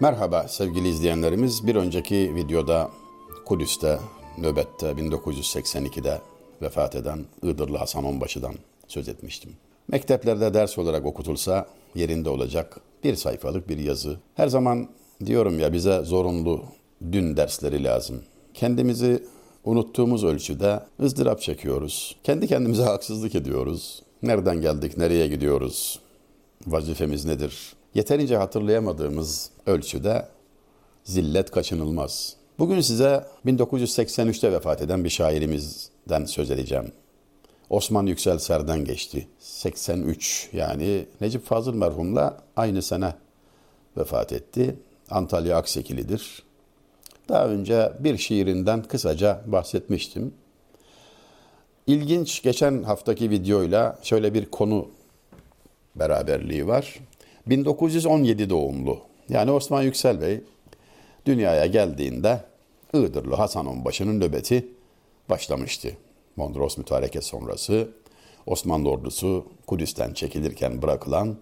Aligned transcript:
Merhaba 0.00 0.48
sevgili 0.48 0.88
izleyenlerimiz. 0.88 1.66
Bir 1.66 1.76
önceki 1.76 2.34
videoda 2.34 2.90
Kudüs'te, 3.44 3.98
nöbette 4.38 4.86
1982'de 4.86 6.20
vefat 6.62 6.94
eden 6.94 7.24
Iğdırlı 7.42 7.76
Hasan 7.76 8.04
Onbaşı'dan 8.04 8.54
söz 8.88 9.08
etmiştim. 9.08 9.52
Mekteplerde 9.88 10.54
ders 10.54 10.78
olarak 10.78 11.06
okutulsa 11.06 11.66
yerinde 11.94 12.30
olacak 12.30 12.80
bir 13.04 13.14
sayfalık 13.14 13.68
bir 13.68 13.78
yazı. 13.78 14.16
Her 14.34 14.48
zaman 14.48 14.88
diyorum 15.26 15.60
ya 15.60 15.72
bize 15.72 16.02
zorunlu 16.02 16.62
dün 17.12 17.36
dersleri 17.36 17.84
lazım. 17.84 18.22
Kendimizi 18.54 19.24
unuttuğumuz 19.64 20.24
ölçüde 20.24 20.80
ızdırap 21.00 21.40
çekiyoruz. 21.40 22.16
Kendi 22.24 22.46
kendimize 22.46 22.82
haksızlık 22.92 23.34
ediyoruz. 23.34 24.02
Nereden 24.22 24.60
geldik, 24.60 24.96
nereye 24.96 25.28
gidiyoruz? 25.28 26.00
Vazifemiz 26.66 27.24
nedir? 27.24 27.76
Yeterince 27.96 28.36
hatırlayamadığımız 28.36 29.50
ölçüde 29.66 30.28
zillet 31.04 31.50
kaçınılmaz. 31.50 32.36
Bugün 32.58 32.80
size 32.80 33.26
1983'te 33.46 34.52
vefat 34.52 34.82
eden 34.82 35.04
bir 35.04 35.08
şairimizden 35.08 36.24
söz 36.24 36.50
edeceğim. 36.50 36.92
Osman 37.70 38.06
Yüksel 38.06 38.38
Ser'den 38.38 38.84
geçti. 38.84 39.28
83 39.38 40.48
yani 40.52 41.06
Necip 41.20 41.46
Fazıl 41.46 41.74
merhumla 41.74 42.38
aynı 42.56 42.82
sene 42.82 43.14
vefat 43.96 44.32
etti. 44.32 44.76
Antalya 45.10 45.56
Aksekilidir. 45.56 46.42
Daha 47.28 47.46
önce 47.48 47.92
bir 48.00 48.18
şiirinden 48.18 48.82
kısaca 48.82 49.42
bahsetmiştim. 49.46 50.34
İlginç 51.86 52.42
geçen 52.42 52.82
haftaki 52.82 53.30
videoyla 53.30 53.98
şöyle 54.02 54.34
bir 54.34 54.46
konu 54.46 54.88
beraberliği 55.94 56.66
var. 56.66 57.00
1917 57.46 58.50
doğumlu. 58.50 58.98
Yani 59.28 59.50
Osman 59.50 59.82
Yüksel 59.82 60.20
Bey 60.20 60.40
dünyaya 61.26 61.66
geldiğinde 61.66 62.40
Iğdırlı 62.94 63.34
Hasan 63.34 63.66
Onbaşı'nın 63.66 64.20
nöbeti 64.20 64.68
başlamıştı. 65.30 65.88
Mondros 66.36 66.78
mütareke 66.78 67.20
sonrası 67.20 67.88
Osmanlı 68.46 68.90
ordusu 68.90 69.46
Kudüs'ten 69.66 70.12
çekilirken 70.12 70.82
bırakılan 70.82 71.36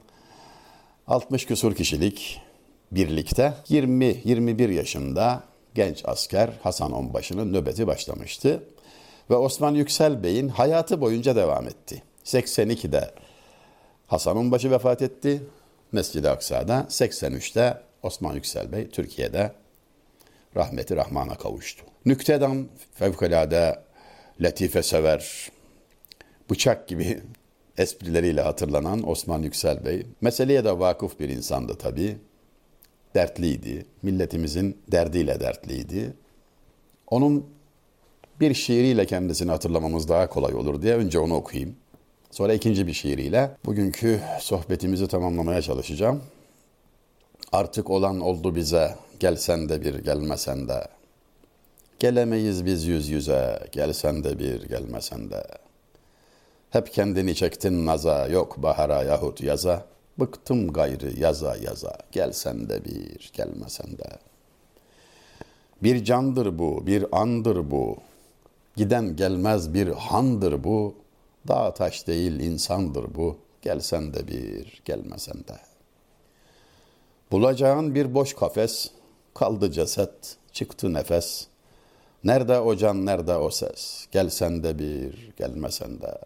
60 1.06 1.46
küsur 1.46 1.74
kişilik 1.74 2.40
birlikte 2.92 3.54
20-21 3.68 4.72
yaşında 4.72 5.42
genç 5.74 6.02
asker 6.04 6.50
Hasan 6.62 6.92
Onbaşı'nın 6.92 7.52
nöbeti 7.52 7.86
başlamıştı. 7.86 8.62
Ve 9.30 9.36
Osman 9.36 9.74
Yüksel 9.74 10.22
Bey'in 10.22 10.48
hayatı 10.48 11.00
boyunca 11.00 11.36
devam 11.36 11.66
etti. 11.66 12.02
82'de 12.24 13.10
Hasan 14.06 14.36
Onbaşı 14.36 14.70
vefat 14.70 15.02
etti. 15.02 15.42
Mescid-i 15.92 16.28
Aksa'da 16.28 16.86
83'te 16.88 17.80
Osman 18.02 18.34
Yüksel 18.34 18.72
Bey 18.72 18.88
Türkiye'de 18.88 19.52
rahmeti 20.56 20.96
rahmana 20.96 21.34
kavuştu. 21.34 21.84
Nükteden 22.06 22.68
fevkalade 22.94 23.82
latife 24.40 24.82
sever, 24.82 25.50
bıçak 26.50 26.88
gibi 26.88 27.20
esprileriyle 27.78 28.40
hatırlanan 28.40 29.08
Osman 29.08 29.42
Yüksel 29.42 29.84
Bey, 29.84 30.06
meseleye 30.20 30.64
de 30.64 30.78
vakıf 30.78 31.20
bir 31.20 31.28
insandı 31.28 31.78
tabii. 31.78 32.16
Dertliydi, 33.14 33.86
milletimizin 34.02 34.78
derdiyle 34.92 35.40
dertliydi. 35.40 36.14
Onun 37.06 37.46
bir 38.40 38.54
şiiriyle 38.54 39.06
kendisini 39.06 39.50
hatırlamamız 39.50 40.08
daha 40.08 40.28
kolay 40.28 40.54
olur 40.54 40.82
diye 40.82 40.94
önce 40.94 41.18
onu 41.18 41.34
okuyayım. 41.34 41.76
Sonra 42.34 42.54
ikinci 42.54 42.86
bir 42.86 42.92
şiiriyle 42.92 43.50
bugünkü 43.64 44.20
sohbetimizi 44.40 45.08
tamamlamaya 45.08 45.62
çalışacağım. 45.62 46.22
Artık 47.52 47.90
olan 47.90 48.20
oldu 48.20 48.54
bize, 48.54 48.94
gelsen 49.20 49.68
de 49.68 49.82
bir 49.82 49.94
gelmesen 49.94 50.68
de. 50.68 50.88
Gelemeyiz 51.98 52.66
biz 52.66 52.84
yüz 52.84 53.08
yüze, 53.08 53.60
gelsen 53.72 54.24
de 54.24 54.38
bir 54.38 54.62
gelmesen 54.62 55.30
de. 55.30 55.44
Hep 56.70 56.92
kendini 56.92 57.34
çektin 57.34 57.86
naza, 57.86 58.26
yok 58.26 58.62
bahara 58.62 59.02
yahut 59.02 59.40
yaza. 59.40 59.84
Bıktım 60.18 60.72
gayrı 60.72 61.20
yaza 61.20 61.56
yaza, 61.56 61.98
gelsen 62.12 62.68
de 62.68 62.84
bir 62.84 63.30
gelmesen 63.32 63.98
de. 63.98 64.08
Bir 65.82 66.04
candır 66.04 66.58
bu, 66.58 66.86
bir 66.86 67.06
andır 67.12 67.70
bu. 67.70 67.96
Giden 68.76 69.16
gelmez 69.16 69.74
bir 69.74 69.88
handır 69.88 70.64
bu. 70.64 71.03
Dağ 71.48 71.74
taş 71.74 72.06
değil 72.06 72.40
insandır 72.40 73.14
bu. 73.14 73.38
Gelsen 73.62 74.14
de 74.14 74.28
bir, 74.28 74.82
gelmesen 74.84 75.36
de. 75.36 75.58
Bulacağın 77.32 77.94
bir 77.94 78.14
boş 78.14 78.34
kafes, 78.34 78.90
kaldı 79.34 79.72
ceset, 79.72 80.36
çıktı 80.52 80.92
nefes. 80.92 81.46
Nerede 82.24 82.60
o 82.60 82.76
can, 82.76 83.06
nerede 83.06 83.36
o 83.36 83.50
ses? 83.50 84.06
Gelsen 84.12 84.62
de 84.62 84.78
bir, 84.78 85.32
gelmesen 85.36 86.00
de. 86.00 86.18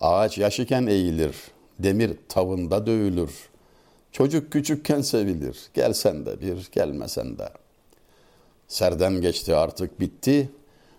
Ağaç 0.00 0.38
yaş 0.38 0.60
iken 0.60 0.86
eğilir, 0.86 1.36
demir 1.78 2.16
tavında 2.28 2.86
dövülür. 2.86 3.48
Çocuk 4.12 4.52
küçükken 4.52 5.00
sevilir, 5.00 5.58
gelsen 5.74 6.26
de 6.26 6.40
bir, 6.40 6.68
gelmesen 6.72 7.38
de. 7.38 7.48
Serden 8.68 9.20
geçti 9.20 9.54
artık 9.54 10.00
bitti, 10.00 10.50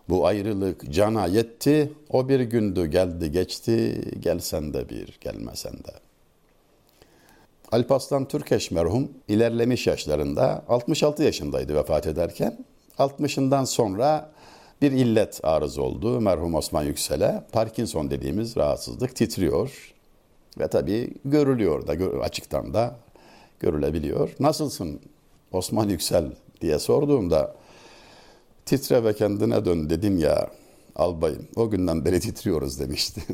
bu 0.10 0.28
ayrılık 0.28 0.94
cana 0.94 1.26
yetti, 1.26 1.94
o 2.10 2.30
bir 2.30 2.40
gündü 2.40 2.86
geldi 2.86 3.32
geçti, 3.32 4.02
gelsen 4.20 4.74
de 4.74 4.90
bir, 4.90 5.18
gelmesen 5.22 5.74
de. 5.74 5.92
Alparslan 7.72 8.28
Türkeş 8.28 8.72
merhum 8.72 9.12
ilerlemiş 9.28 9.88
yaşlarında 9.88 10.64
66 10.68 11.24
yaşındaydı 11.24 11.76
vefat 11.76 12.08
ederken. 12.08 12.66
60'ından 12.98 13.66
sonra 13.66 14.32
bir 14.82 14.92
illet 14.92 15.40
arız 15.44 15.78
oldu 15.78 16.22
merhum 16.22 16.56
Osman 16.56 16.84
Yüksel'e. 16.84 17.44
Parkinson 17.52 18.12
dediğimiz 18.12 18.58
rahatsızlık 18.58 19.16
titriyor 19.16 19.94
ve 20.60 20.68
tabii 20.68 21.14
görülüyor 21.26 21.88
da 21.88 22.20
açıktan 22.22 22.74
da 22.74 22.96
görülebiliyor. 23.60 24.30
Nasılsın 24.40 25.00
Osman 25.52 25.90
Yüksel 25.90 26.32
diye 26.62 26.80
sorduğumda 26.80 27.56
titre 28.68 29.04
ve 29.04 29.14
kendine 29.14 29.66
dön 29.66 29.90
dedim 29.90 30.18
ya 30.18 30.50
albayım. 30.96 31.48
O 31.56 31.70
günden 31.70 32.06
beri 32.06 32.20
titriyoruz 32.20 32.80
demişti. 32.80 33.22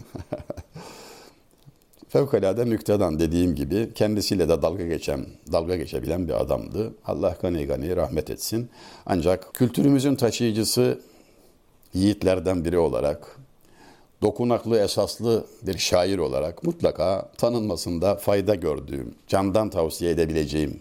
Fevkalade 2.09 2.69
nükteden 2.69 3.19
dediğim 3.19 3.55
gibi 3.55 3.93
kendisiyle 3.95 4.49
de 4.49 4.61
dalga 4.61 4.85
geçen, 4.85 5.25
dalga 5.51 5.75
geçebilen 5.75 6.27
bir 6.27 6.41
adamdı. 6.41 6.93
Allah 7.05 7.37
gani 7.41 7.65
gani 7.65 7.95
rahmet 7.95 8.29
etsin. 8.29 8.69
Ancak 9.05 9.53
kültürümüzün 9.53 10.15
taşıyıcısı 10.15 10.99
yiğitlerden 11.93 12.65
biri 12.65 12.77
olarak, 12.77 13.37
dokunaklı 14.21 14.79
esaslı 14.79 15.45
bir 15.61 15.77
şair 15.77 16.17
olarak 16.17 16.63
mutlaka 16.63 17.31
tanınmasında 17.37 18.15
fayda 18.15 18.55
gördüğüm, 18.55 19.15
candan 19.27 19.69
tavsiye 19.69 20.11
edebileceğim 20.11 20.79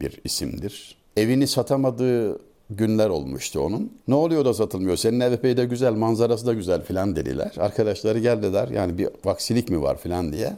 bir 0.00 0.20
isimdir. 0.24 0.96
Evini 1.16 1.46
satamadığı 1.46 2.38
günler 2.76 3.08
olmuştu 3.08 3.60
onun. 3.60 3.92
Ne 4.08 4.14
oluyor 4.14 4.44
da 4.44 4.54
satılmıyor? 4.54 4.96
Senin 4.96 5.20
ev 5.20 5.32
epey 5.32 5.56
de 5.56 5.64
güzel, 5.64 5.92
manzarası 5.92 6.46
da 6.46 6.52
güzel 6.52 6.82
filan 6.82 7.16
dediler. 7.16 7.52
Arkadaşları 7.58 8.18
geldiler 8.18 8.68
yani 8.68 8.98
bir 8.98 9.08
vaksilik 9.24 9.68
mi 9.68 9.82
var 9.82 9.98
filan 9.98 10.32
diye. 10.32 10.56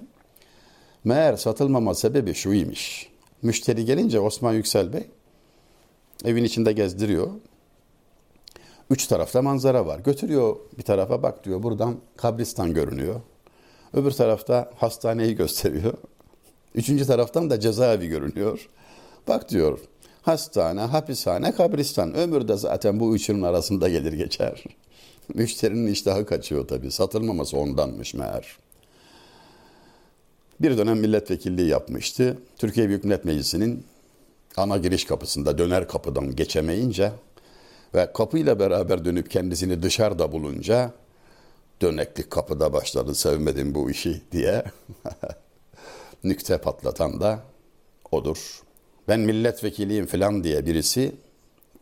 Meğer 1.05 1.37
satılmama 1.37 1.95
sebebi 1.95 2.35
şuymuş. 2.35 3.09
Müşteri 3.43 3.85
gelince 3.85 4.21
Osman 4.21 4.53
Yüksel 4.53 4.93
Bey 4.93 5.07
evin 6.25 6.45
içinde 6.45 6.73
gezdiriyor. 6.73 7.29
Üç 8.91 9.07
tarafta 9.07 9.43
manzara 9.43 9.87
var. 9.87 9.99
Götürüyor 9.99 10.57
bir 10.79 10.83
tarafa 10.83 11.23
bak 11.23 11.45
diyor 11.45 11.63
buradan 11.63 11.97
kabristan 12.17 12.75
görünüyor. 12.75 13.21
Öbür 13.93 14.11
tarafta 14.11 14.71
hastaneyi 14.77 15.37
gösteriyor. 15.37 15.94
Üçüncü 16.75 17.06
taraftan 17.06 17.50
da 17.50 17.61
cezaevi 17.61 18.09
görünüyor. 18.09 18.69
Bak 19.29 19.50
diyor 19.50 19.79
hastane, 20.25 20.81
hapishane, 20.81 21.55
kabristan. 21.55 22.15
Ömür 22.15 22.49
de 22.49 22.56
zaten 22.56 23.00
bu 23.00 23.17
üçünün 23.17 23.43
arasında 23.43 23.88
gelir 23.88 24.12
geçer. 24.12 24.65
Müşterinin 25.35 25.87
iştahı 25.87 26.26
kaçıyor 26.26 26.69
tabii. 26.69 26.91
Satılmaması 26.91 27.56
ondanmış 27.56 28.15
meğer. 28.15 28.59
Bir 30.61 30.79
dönem 30.79 30.99
milletvekilliği 30.99 31.69
yapmıştı. 31.69 32.38
Türkiye 32.59 32.88
Büyük 32.88 33.05
Millet 33.05 33.25
Meclisi'nin 33.25 33.85
ana 34.56 34.76
giriş 34.76 35.05
kapısında 35.05 35.59
döner 35.59 35.88
kapıdan 35.88 36.37
geçemeyince 36.37 37.12
ve 37.94 38.12
kapıyla 38.12 38.59
beraber 38.59 39.05
dönüp 39.05 39.31
kendisini 39.31 39.82
dışarıda 39.82 40.32
bulunca 40.32 40.93
döneklik 41.82 42.31
kapıda 42.31 42.73
başladı 42.73 43.15
sevmedim 43.15 43.75
bu 43.75 43.91
işi 43.91 44.23
diye 44.32 44.65
nükte 46.25 46.59
patlatan 46.59 47.21
da 47.21 47.38
odur 48.12 48.63
ben 49.09 49.21
milletvekiliyim 49.21 50.06
falan 50.06 50.45
diye 50.45 50.67
birisi 50.67 51.12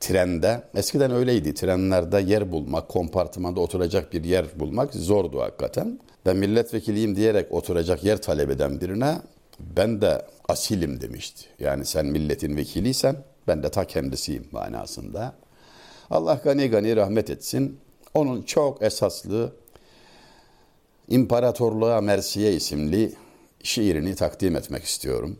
trende, 0.00 0.62
eskiden 0.74 1.10
öyleydi 1.10 1.54
trenlerde 1.54 2.20
yer 2.20 2.52
bulmak, 2.52 2.88
kompartımanda 2.88 3.60
oturacak 3.60 4.12
bir 4.12 4.24
yer 4.24 4.46
bulmak 4.56 4.94
zordu 4.94 5.40
hakikaten. 5.40 6.00
Ben 6.26 6.36
milletvekiliyim 6.36 7.16
diyerek 7.16 7.52
oturacak 7.52 8.04
yer 8.04 8.22
talep 8.22 8.50
eden 8.50 8.80
birine 8.80 9.18
ben 9.60 10.00
de 10.00 10.26
asilim 10.48 11.00
demişti. 11.00 11.44
Yani 11.58 11.84
sen 11.84 12.06
milletin 12.06 12.56
vekiliysen 12.56 13.16
ben 13.48 13.62
de 13.62 13.70
ta 13.70 13.84
kendisiyim 13.84 14.46
manasında. 14.52 15.34
Allah 16.10 16.40
gani 16.44 16.70
gani 16.70 16.96
rahmet 16.96 17.30
etsin. 17.30 17.78
Onun 18.14 18.42
çok 18.42 18.82
esaslı 18.82 19.52
İmparatorluğa 21.08 22.00
Mersiye 22.00 22.52
isimli 22.52 23.12
şiirini 23.62 24.14
takdim 24.14 24.56
etmek 24.56 24.84
istiyorum. 24.84 25.36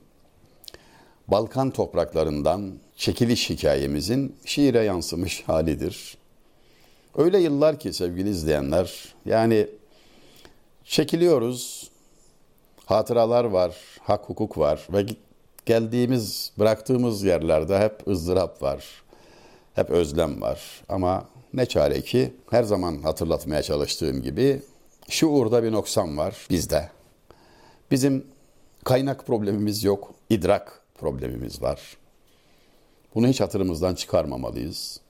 Balkan 1.28 1.70
topraklarından 1.70 2.72
çekiliş 2.96 3.50
hikayemizin 3.50 4.36
şiire 4.44 4.84
yansımış 4.84 5.42
halidir. 5.46 6.19
Öyle 7.16 7.38
yıllar 7.38 7.78
ki 7.78 7.92
sevgili 7.92 8.30
izleyenler, 8.30 9.14
yani 9.24 9.66
çekiliyoruz, 10.84 11.90
hatıralar 12.84 13.44
var, 13.44 13.76
hak 14.00 14.28
hukuk 14.28 14.58
var 14.58 14.86
ve 14.92 15.06
geldiğimiz, 15.66 16.52
bıraktığımız 16.58 17.22
yerlerde 17.22 17.78
hep 17.78 18.08
ızdırap 18.08 18.62
var, 18.62 18.84
hep 19.75 19.90
özlem 19.90 20.42
var. 20.42 20.82
Ama 20.88 21.28
ne 21.54 21.66
çare 21.66 22.00
ki 22.00 22.34
her 22.50 22.62
zaman 22.62 23.02
hatırlatmaya 23.02 23.62
çalıştığım 23.62 24.22
gibi 24.22 24.62
şuurda 25.08 25.62
bir 25.62 25.72
noksan 25.72 26.18
var 26.18 26.36
bizde. 26.50 26.90
Bizim 27.90 28.26
kaynak 28.84 29.26
problemimiz 29.26 29.84
yok, 29.84 30.14
idrak 30.30 30.81
problemimiz 31.02 31.62
var. 31.62 31.81
Bunu 33.14 33.28
hiç 33.28 33.40
hatırımızdan 33.40 33.94
çıkarmamalıyız. 33.94 35.00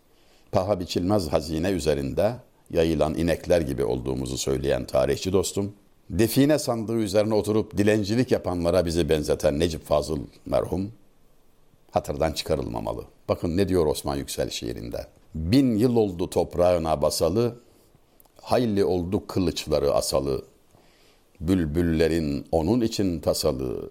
Paha 0.53 0.81
biçilmez 0.81 1.29
hazine 1.29 1.71
üzerinde 1.71 2.35
yayılan 2.71 3.15
inekler 3.15 3.61
gibi 3.61 3.85
olduğumuzu 3.85 4.39
söyleyen 4.39 4.85
tarihçi 4.85 5.33
dostum, 5.33 5.73
define 6.11 6.59
sandığı 6.59 6.97
üzerine 6.97 7.35
oturup 7.35 7.77
dilencilik 7.79 8.33
yapanlara 8.33 8.87
bizi 8.87 9.09
benzeten 9.09 9.59
Necip 9.59 9.85
Fazıl 9.85 10.19
merhum, 10.47 10.93
hatırdan 11.91 12.33
çıkarılmamalı. 12.33 13.05
Bakın 13.29 13.56
ne 13.56 13.69
diyor 13.69 13.87
Osman 13.87 14.17
Yüksel 14.17 14.50
şiirinde. 14.50 15.06
Bin 15.35 15.77
yıl 15.77 15.97
oldu 15.97 16.31
toprağına 16.31 17.03
basalı, 17.03 17.56
hayli 18.43 18.85
oldu 18.85 19.27
kılıçları 19.27 19.93
asalı. 19.93 20.44
Bülbüllerin 21.41 22.47
onun 22.53 22.81
için 22.81 23.21
tasalı, 23.21 23.91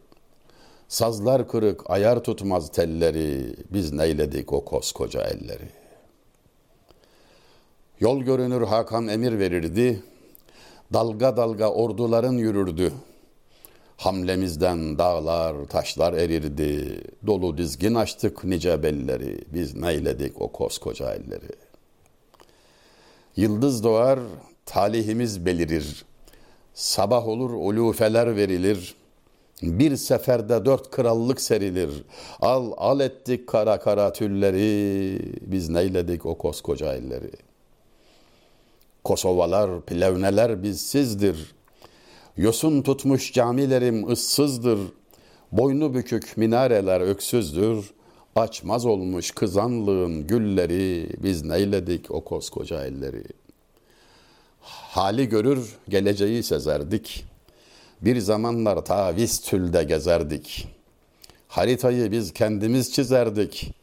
Sazlar 0.91 1.47
kırık, 1.47 1.89
ayar 1.89 2.23
tutmaz 2.23 2.71
telleri, 2.71 3.55
biz 3.69 3.93
neyledik 3.93 4.53
o 4.53 4.65
koskoca 4.65 5.23
elleri. 5.23 5.69
Yol 7.99 8.21
görünür 8.21 8.61
Hakan 8.61 9.07
emir 9.07 9.39
verirdi, 9.39 10.03
dalga 10.93 11.38
dalga 11.38 11.71
orduların 11.71 12.33
yürürdü. 12.33 12.93
Hamlemizden 13.97 14.97
dağlar, 14.97 15.65
taşlar 15.65 16.13
erirdi, 16.13 17.01
dolu 17.27 17.57
dizgin 17.57 17.95
açtık 17.95 18.43
nice 18.43 18.83
belleri, 18.83 19.41
biz 19.53 19.75
neyledik 19.75 20.41
o 20.41 20.47
koskoca 20.47 21.13
elleri. 21.13 21.51
Yıldız 23.35 23.83
doğar, 23.83 24.19
talihimiz 24.65 25.45
belirir, 25.45 26.05
sabah 26.73 27.27
olur 27.27 27.49
ulufeler 27.49 28.35
verilir.'' 28.35 29.00
Bir 29.62 29.98
seferde 29.98 30.66
dört 30.66 30.92
krallık 30.92 31.42
serilir. 31.42 31.90
Al 32.40 32.72
al 32.78 33.00
ettik 33.00 33.48
kara 33.48 33.80
kara 33.80 34.13
tülleri. 34.13 35.19
Biz 35.42 35.69
neyledik 35.69 36.25
o 36.25 36.38
koskoca 36.38 36.94
elleri. 36.94 37.31
Kosovalar, 39.04 39.81
plevneler 39.81 40.63
bizsizdir. 40.63 41.56
Yosun 42.38 42.81
tutmuş 42.81 43.34
camilerim 43.34 44.12
ıssızdır. 44.12 44.80
Boynu 45.52 45.94
bükük 45.94 46.38
minareler 46.38 47.02
öksüzdür. 47.02 47.92
Açmaz 48.36 48.86
olmuş 48.86 49.31
kızanlığın 49.31 50.28
gülleri. 50.28 51.10
Biz 51.24 51.46
neyledik 51.46 52.12
o 52.12 52.24
koskoca 52.24 52.86
elleri. 52.86 53.24
Hali 54.62 55.30
görür 55.30 55.75
geleceği 55.90 56.44
sezerdik.'' 56.44 57.31
Bir 58.01 58.19
zamanlar 58.19 58.86
ta 58.86 59.15
Vistül'de 59.15 59.83
gezerdik. 59.83 60.68
Haritayı 61.48 62.12
biz 62.12 62.33
kendimiz 62.33 62.94
çizerdik. 62.94 63.74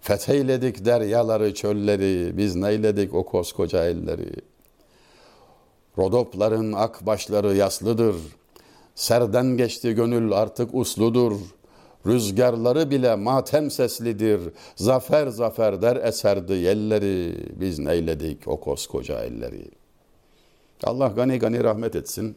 Fetheyledik 0.00 0.84
deryaları, 0.84 1.54
çölleri, 1.54 2.36
biz 2.36 2.56
neyledik 2.56 3.14
o 3.14 3.26
koskoca 3.26 3.84
elleri. 3.84 4.32
Rodopların 5.98 6.72
ak 6.72 7.06
başları 7.06 7.56
yaslıdır. 7.56 8.16
Serden 8.94 9.46
geçti 9.46 9.92
gönül 9.92 10.32
artık 10.32 10.74
usludur. 10.74 11.32
Rüzgarları 12.06 12.90
bile 12.90 13.14
matem 13.14 13.70
seslidir. 13.70 14.40
Zafer 14.76 15.26
zafer 15.26 15.82
der 15.82 15.96
eserdi 15.96 16.52
yelleri. 16.52 17.36
Biz 17.60 17.78
neyledik 17.78 18.48
o 18.48 18.60
koskoca 18.60 19.24
elleri. 19.24 19.70
Allah 20.84 21.08
gani 21.08 21.38
gani 21.38 21.64
rahmet 21.64 21.96
etsin. 21.96 22.36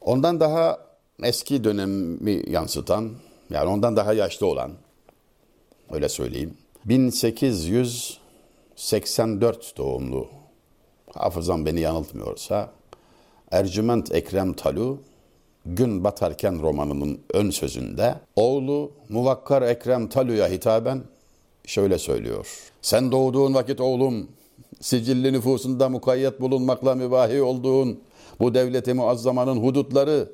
Ondan 0.00 0.40
daha 0.40 0.78
eski 1.22 1.64
dönemi 1.64 2.50
yansıtan, 2.50 3.10
yani 3.50 3.70
ondan 3.70 3.96
daha 3.96 4.12
yaşlı 4.12 4.46
olan, 4.46 4.72
öyle 5.90 6.08
söyleyeyim. 6.08 6.56
1884 6.84 9.76
doğumlu, 9.76 10.28
hafızam 11.14 11.66
beni 11.66 11.80
yanıltmıyorsa, 11.80 12.70
Ercüment 13.50 14.14
Ekrem 14.14 14.52
Talu, 14.52 14.98
Gün 15.66 16.04
Batarken 16.04 16.62
romanının 16.62 17.20
ön 17.34 17.50
sözünde, 17.50 18.14
oğlu 18.36 18.92
Muvakkar 19.08 19.62
Ekrem 19.62 20.08
Talu'ya 20.08 20.48
hitaben 20.48 21.02
şöyle 21.66 21.98
söylüyor. 21.98 22.48
Sen 22.82 23.12
doğduğun 23.12 23.54
vakit 23.54 23.80
oğlum, 23.80 24.28
sicilli 24.80 25.32
nüfusunda 25.32 25.88
mukayyet 25.88 26.40
bulunmakla 26.40 26.94
mübahi 26.94 27.42
olduğun 27.42 28.00
bu 28.40 28.54
devleti 28.54 28.94
muazzamanın 28.94 29.56
hudutları 29.56 30.28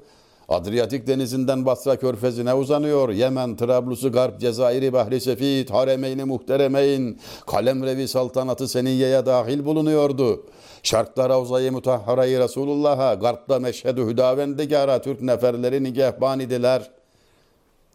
Adriyatik 0.48 1.06
denizinden 1.06 1.66
Basra 1.66 1.96
körfezine 1.96 2.54
uzanıyor. 2.54 3.08
Yemen, 3.08 3.56
Trablus'u, 3.56 4.12
Garp, 4.12 4.40
Cezayir'i, 4.40 4.92
Bahri 4.92 5.20
Sefit, 5.20 5.70
Haremeyni 5.70 6.24
Muhteremeyn, 6.24 7.18
Kalemrevi 7.46 8.08
saltanatı 8.08 8.68
Seniyye'ye 8.68 9.26
dahil 9.26 9.64
bulunuyordu. 9.64 10.46
Şarkta 10.82 11.28
Ravza-i 11.28 11.70
Mutahhara'yı 11.70 12.40
Resulullah'a, 12.40 13.14
Garp'ta 13.14 13.58
Meşhedü 13.58 14.06
Hüdavendegara 14.06 15.02
Türk 15.02 15.22
neferleri 15.22 15.84
nigehban 15.84 16.40
idiler. 16.40 16.90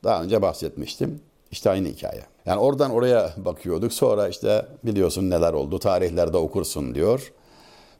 Daha 0.03 0.23
önce 0.23 0.41
bahsetmiştim. 0.41 1.19
İşte 1.51 1.69
aynı 1.69 1.87
hikaye. 1.87 2.21
Yani 2.45 2.59
oradan 2.59 2.91
oraya 2.91 3.33
bakıyorduk. 3.37 3.93
Sonra 3.93 4.27
işte 4.27 4.65
biliyorsun 4.83 5.29
neler 5.29 5.53
oldu. 5.53 5.79
Tarihlerde 5.79 6.37
okursun 6.37 6.95
diyor. 6.95 7.31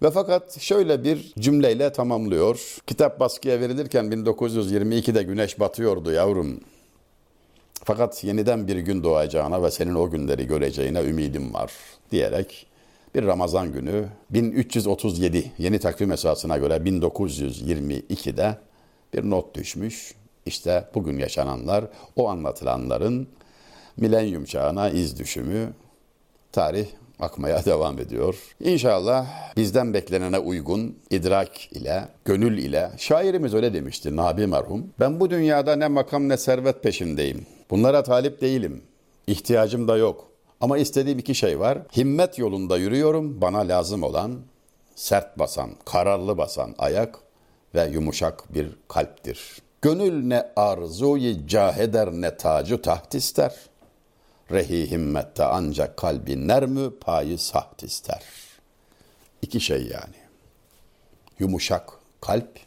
Ve 0.02 0.12
fakat 0.12 0.60
şöyle 0.60 1.04
bir 1.04 1.34
cümleyle 1.40 1.94
tamamlıyor. 1.94 2.78
Kitap 2.88 3.20
baskıya 3.20 3.60
verilirken 3.60 4.06
1922'de 4.06 5.24
güneş 5.24 5.60
batıyordu 5.60 6.12
yavrum. 6.12 6.60
Fakat 7.84 8.24
yeniden 8.24 8.68
bir 8.68 8.76
gün 8.76 9.04
doğacağına 9.04 9.64
ve 9.64 9.72
senin 9.72 9.96
o 9.96 10.10
günleri 10.10 10.48
göreceğine 10.48 11.02
ümidim 11.02 11.54
var 11.54 11.72
diyerek 12.12 12.68
bir 13.16 13.24
Ramazan 13.26 13.72
günü 13.74 14.06
1337 14.30 15.52
yeni 15.58 15.80
takvim 15.80 16.12
esasına 16.12 16.58
göre 16.58 16.74
1922'de 16.74 18.58
bir 19.14 19.30
not 19.30 19.56
düşmüş. 19.56 20.16
İşte 20.46 20.88
bugün 20.96 21.18
yaşananlar 21.18 21.86
o 22.16 22.30
anlatılanların 22.30 23.28
milenyum 23.98 24.46
çağına 24.46 24.90
iz 24.90 25.20
düşümü 25.20 25.74
tarih 26.52 26.88
akmaya 27.22 27.66
devam 27.66 28.00
ediyor. 28.00 28.36
İnşallah 28.60 29.28
bizden 29.58 29.94
beklenene 29.94 30.40
uygun 30.40 30.96
idrak 31.10 31.72
ile, 31.72 32.08
gönül 32.26 32.58
ile, 32.58 32.92
şairimiz 32.98 33.54
öyle 33.54 33.74
demişti 33.74 34.16
Nabi 34.16 34.48
merhum. 34.48 34.86
Ben 35.00 35.20
bu 35.20 35.30
dünyada 35.30 35.76
ne 35.76 35.88
makam 35.88 36.30
ne 36.30 36.38
servet 36.38 36.84
peşindeyim. 36.84 37.46
Bunlara 37.70 38.04
talip 38.04 38.42
değilim. 38.42 38.82
İhtiyacım 39.28 39.88
da 39.88 39.98
yok. 39.98 40.28
Ama 40.62 40.78
istediğim 40.78 41.20
iki 41.20 41.36
şey 41.36 41.60
var. 41.60 41.78
Himmet 41.98 42.40
yolunda 42.40 42.78
yürüyorum. 42.78 43.42
Bana 43.42 43.60
lazım 43.60 44.04
olan 44.04 44.40
sert 44.96 45.40
basan, 45.40 45.70
kararlı 45.86 46.38
basan 46.38 46.76
ayak 46.78 47.20
ve 47.76 47.90
yumuşak 47.94 48.54
bir 48.54 48.68
kalptir. 48.88 49.62
Gönül 49.82 50.24
ne 50.24 50.48
arzuyu 50.56 51.48
caheder 51.48 52.12
ne 52.12 52.38
tacı 52.38 52.82
taht 52.82 53.16
ister. 53.16 53.56
Rehi 54.52 54.92
himmette 54.92 55.44
ancak 55.44 55.98
kalbi 55.98 56.48
nermü 56.48 57.00
payı 57.00 57.38
saht 57.40 57.84
ister. 57.84 58.24
İki 59.42 59.60
şey 59.60 59.82
yani. 59.88 60.16
Yumuşak 61.40 61.90
kalp, 62.22 62.60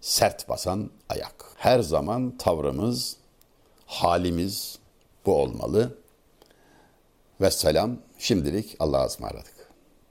sert 0.00 0.48
basan 0.48 0.90
ayak. 1.08 1.44
Her 1.56 1.80
zaman 1.80 2.36
tavrımız, 2.38 3.16
halimiz 3.86 4.78
bu 5.26 5.34
olmalı. 5.34 5.98
Ve 7.40 7.50
selam 7.50 7.96
şimdilik 8.18 8.76
Allah'a 8.78 9.06
ısmarladık. 9.06 9.51